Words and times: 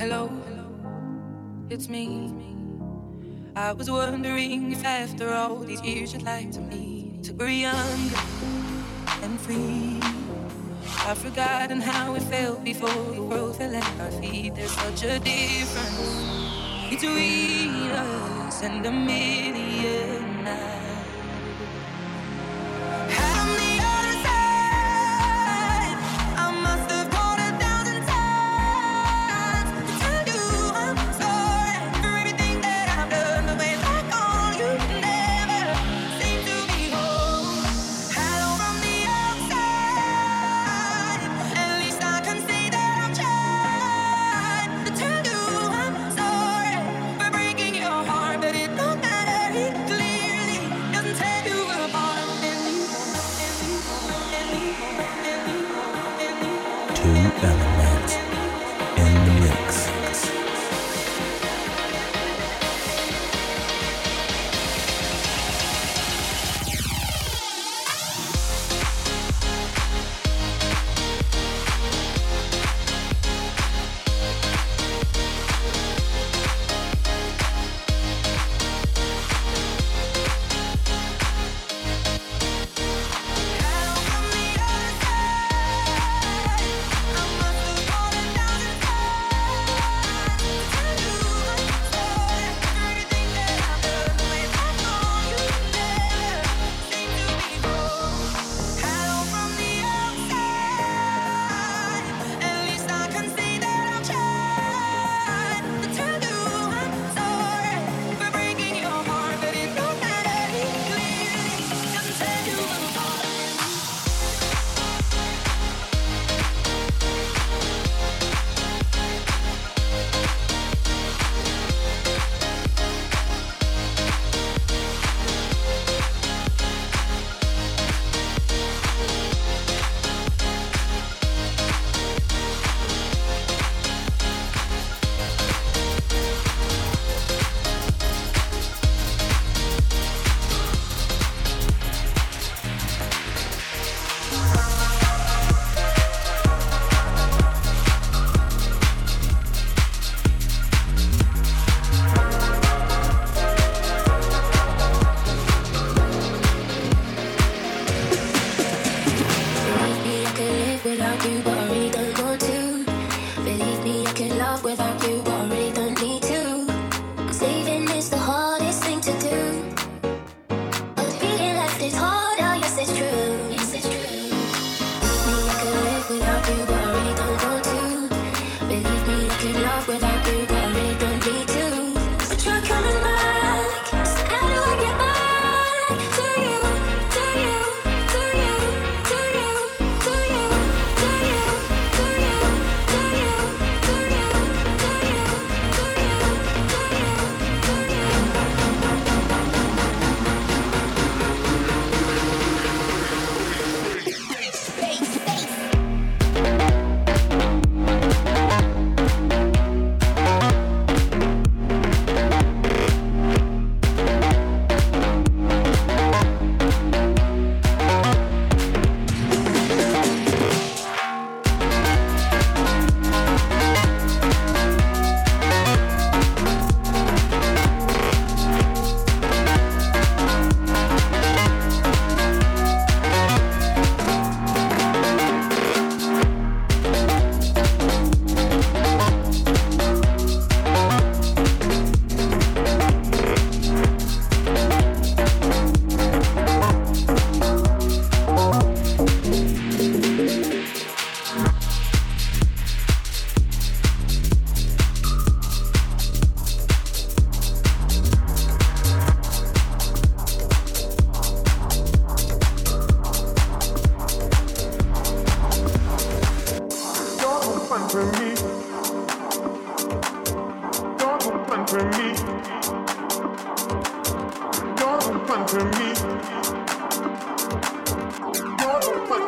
Hello, 0.00 0.30
it's 1.68 1.90
me. 1.90 2.32
I 3.54 3.74
was 3.74 3.90
wondering 3.90 4.72
if 4.72 4.82
after 4.82 5.28
all 5.28 5.56
these 5.56 5.82
years 5.82 6.14
you'd 6.14 6.22
like 6.22 6.50
to 6.52 6.60
me 6.60 7.18
to 7.22 7.34
be 7.34 7.60
young 7.68 8.00
and 9.22 9.38
free. 9.38 10.00
I've 11.04 11.18
forgotten 11.18 11.82
how 11.82 12.14
it 12.14 12.22
felt 12.22 12.64
before 12.64 13.14
the 13.14 13.22
world 13.22 13.56
fell 13.56 13.76
at 13.76 14.00
our 14.00 14.10
feet. 14.22 14.54
There's 14.54 14.70
such 14.70 15.04
a 15.04 15.18
difference 15.18 16.88
between 16.88 17.90
us 17.90 18.62
and 18.62 18.86
a 18.86 18.90
million 18.90 20.46
eyes. 20.46 20.79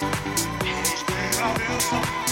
Because 0.00 1.04
baby, 1.04 1.38
I 1.38 1.78
feel. 1.78 2.23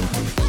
Na 0.00 0.47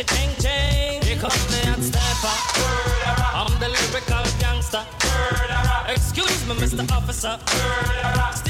it 0.00 0.06
ting 0.06 0.30
ting. 0.38 1.02
Here 1.02 1.16
comes 1.16 1.46
the 1.46 1.66
hot 1.66 1.82
stepper. 1.82 2.36
I'm 3.38 3.52
the 3.60 3.68
lyrical 3.68 4.24
gangster. 4.38 4.84
Excuse 5.88 6.46
me, 6.46 6.54
Mr. 6.54 6.90
Officer. 6.90 8.49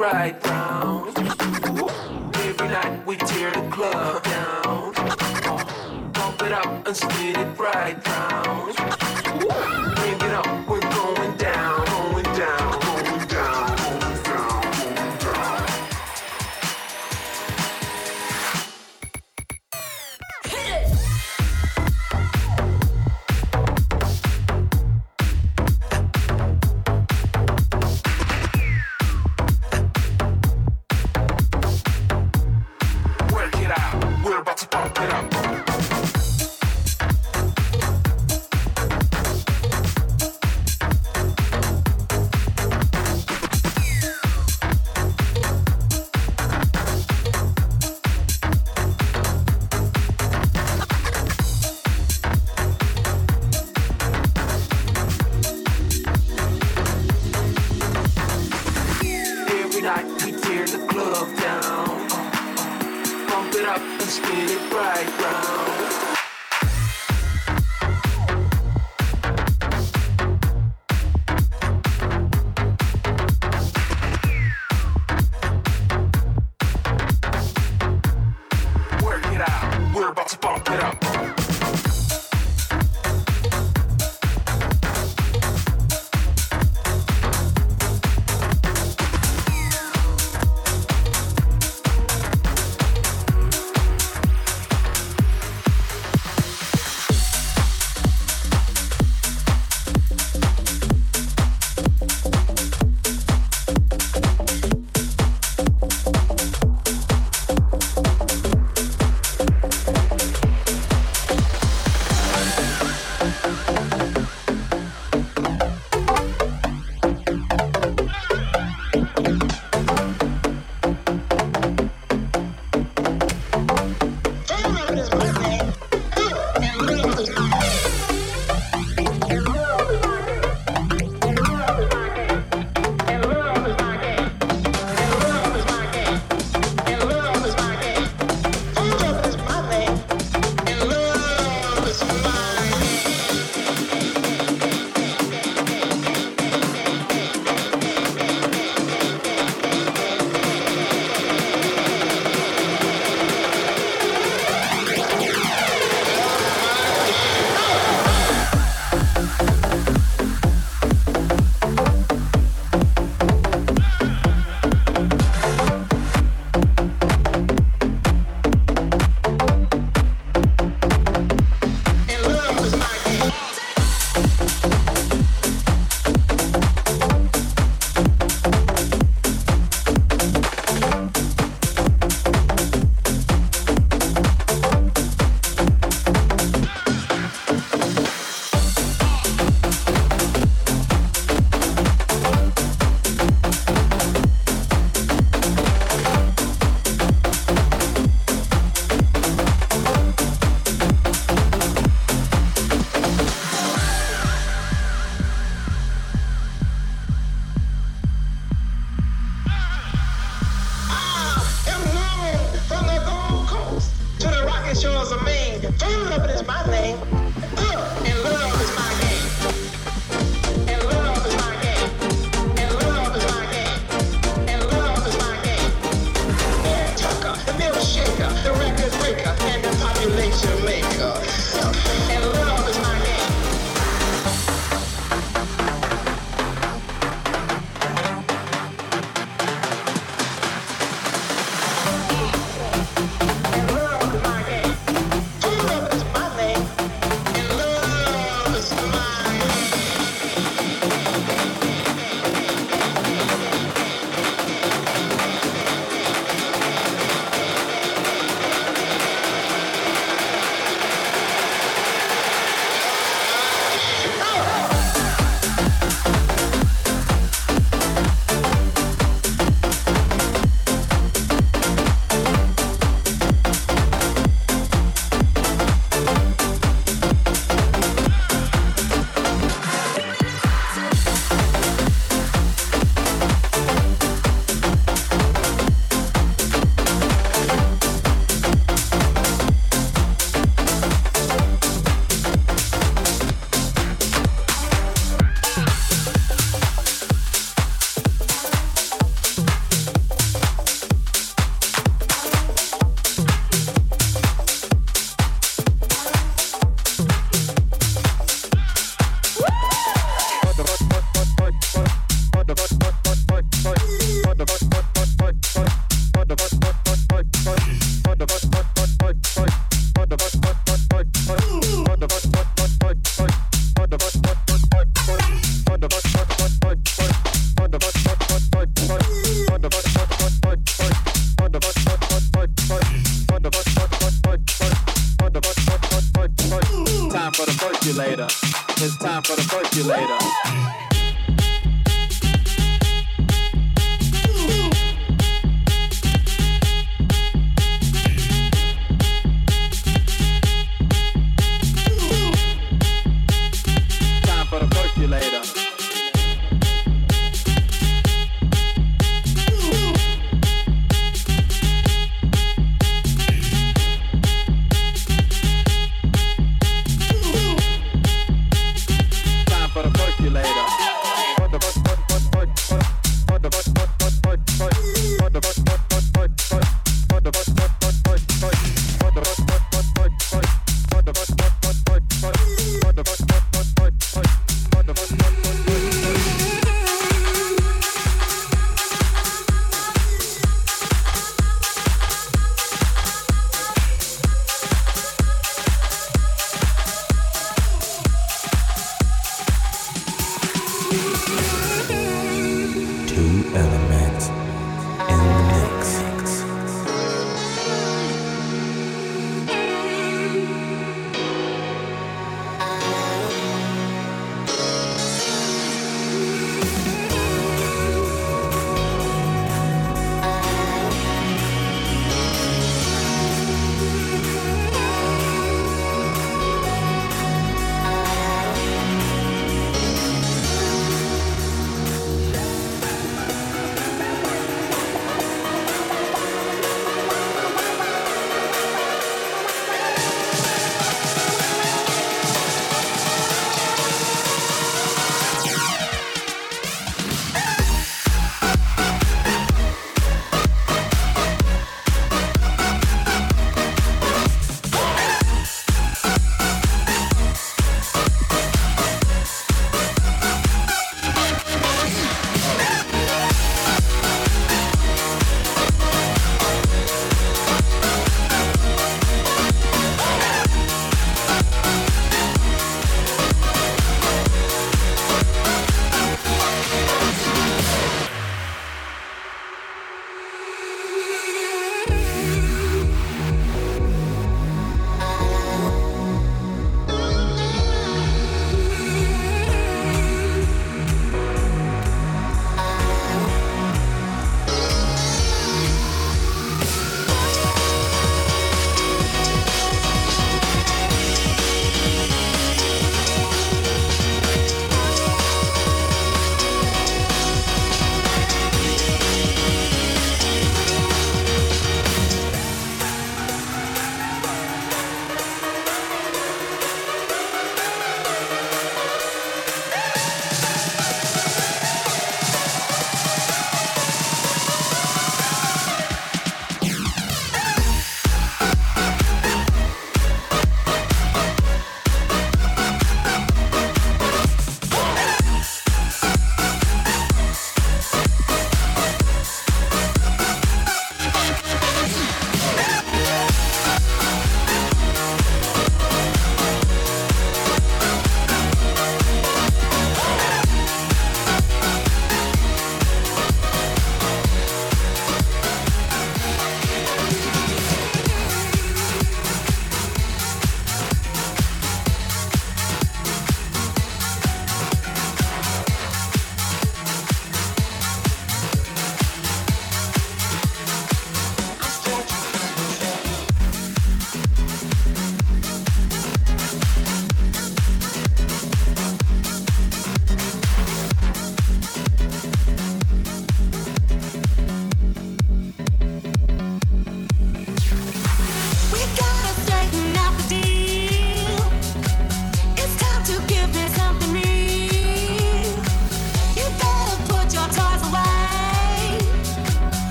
Right. 0.00 0.49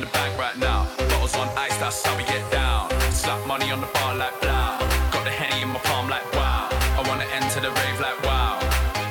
in 0.00 0.06
the 0.06 0.12
bank 0.12 0.38
right 0.38 0.56
now. 0.58 0.88
Bottles 0.96 1.36
on 1.36 1.48
ice, 1.58 1.76
that's 1.76 2.02
how 2.04 2.16
we 2.16 2.24
get 2.24 2.44
down. 2.50 2.88
Slap 3.12 3.46
money 3.46 3.70
on 3.70 3.80
the 3.80 3.90
bar 3.98 4.16
like. 4.16 4.40
Got 4.40 5.24
the 5.24 5.30
henny 5.30 5.62
in 5.62 5.68
my 5.68 5.80
palm 5.88 6.08
like 6.08 6.24
wow. 6.32 6.68
I 6.98 7.00
wanna 7.08 7.28
enter 7.38 7.60
the 7.60 7.70
rave 7.70 7.98
like 8.00 8.18
wow. 8.24 8.56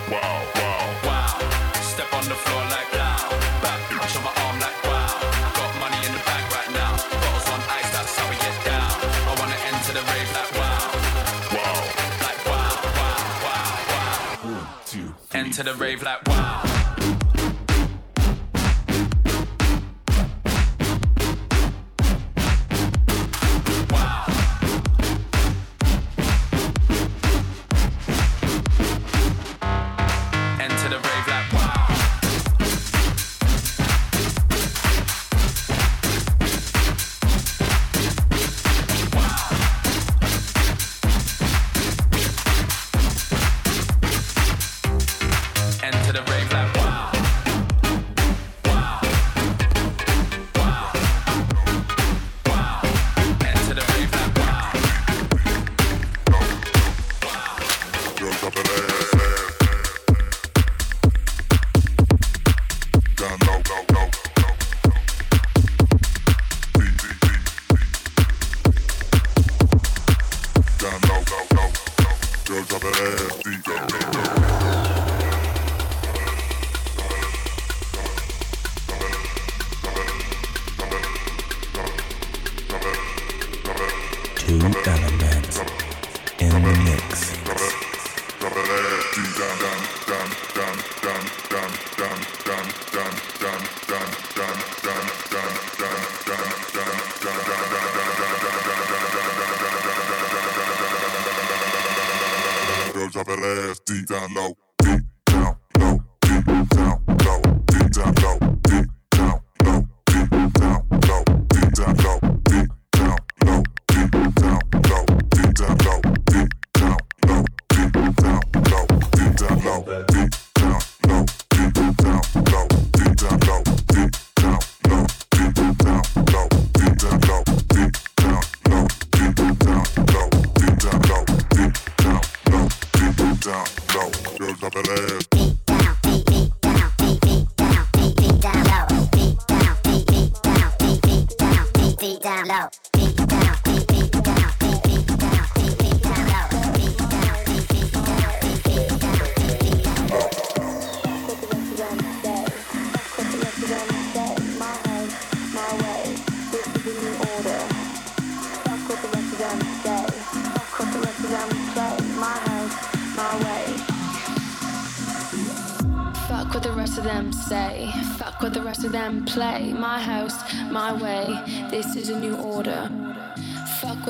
Wow, 0.10 0.36
wow, 0.58 0.84
wow. 1.06 1.34
Step 1.94 2.10
on 2.14 2.26
the 2.26 2.40
floor 2.44 2.64
like 2.74 2.90
wow. 2.98 3.30
Back 3.62 3.80
bitch 3.90 4.16
on 4.18 4.24
my 4.26 4.34
arm 4.46 4.58
like 4.66 4.80
wow. 4.90 5.14
Got 5.58 5.72
money 5.84 6.00
in 6.08 6.12
the 6.18 6.24
bank 6.26 6.46
right 6.58 6.72
now. 6.82 6.92
Bottles 7.22 7.50
on 7.54 7.62
ice, 7.78 7.90
that's 7.94 8.14
how 8.18 8.26
we 8.32 8.38
get 8.48 8.58
down. 8.66 8.94
I 9.30 9.34
wanna 9.40 9.60
enter 9.70 9.94
the 9.94 10.04
rave 10.10 10.30
like 10.38 10.52
wow. 10.58 10.86
Wow, 11.54 11.78
like 12.26 12.42
wow, 12.50 12.74
wow, 12.98 13.18
wow, 13.46 13.70
wow. 13.94 14.58
One, 14.58 14.68
two, 14.90 15.14
three, 15.30 15.42
enter 15.42 15.64
the 15.64 15.76
rave 15.76 16.02
like 16.02 16.26
wow. 16.28 16.49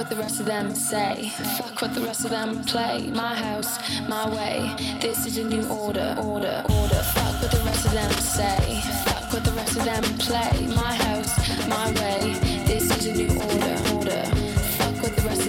what 0.10 0.18
the 0.18 0.23
rest 0.23 0.40
of 0.40 0.45
them 0.48 0.73
say. 0.73 1.30
Fuck 1.57 1.81
what 1.84 1.94
the 1.94 2.02
rest 2.02 2.26
of 2.26 2.31
them 2.31 2.64
play. 2.64 3.11
My 3.14 3.36
house, 3.36 3.77
my 4.07 4.27
way. 4.27 4.73
This 4.99 5.27
is 5.27 5.38
a 5.38 5.44
new 5.44 5.68
order, 5.68 6.15
order, 6.18 6.64
order. 6.68 7.02
Fuck 7.14 7.41
what 7.41 7.52
the 7.52 7.61
rest 7.64 7.86
of 7.86 7.91
them 7.91 8.11
say. 8.14 8.81
Fuck 9.06 9.34
what 9.34 9.44
the 9.44 9.52
rest 9.52 9.77
of 9.77 9.86
them 9.86 10.03
play. 10.18 10.65
My 10.76 10.95
house, 10.95 11.68
my 11.68 11.91
way. 12.02 12.34
This 12.65 12.90
is 12.98 13.06
a 13.06 13.14
new 13.14 13.30
order, 13.40 13.77
order. 13.94 14.26
Fuck 14.77 15.03
what 15.03 15.15
the 15.15 15.22
rest 15.27 15.45